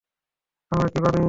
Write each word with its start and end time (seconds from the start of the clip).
আমার 0.71 0.87
কি, 0.93 0.99
বানি? 1.03 1.19